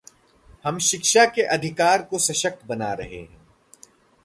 ''हम 0.65 0.77
शिक्षा 0.79 1.25
के 1.25 1.41
अधिकार 1.55 2.01
को 2.01 2.19
सशक्त 2.19 2.65
बना 2.65 2.91
रहे 2.93 3.17
हैं" 3.17 3.39